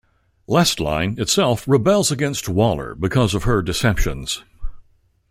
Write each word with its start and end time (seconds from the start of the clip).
'Last 0.47 0.79
Line' 0.79 1.15
itself 1.19 1.63
rebels 1.67 2.09
against 2.11 2.49
Waller 2.49 2.95
because 2.95 3.35
of 3.35 3.43
her 3.43 3.61
deceptions. 3.61 4.41